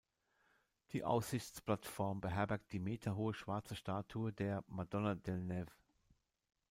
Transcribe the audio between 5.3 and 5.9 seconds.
Neve".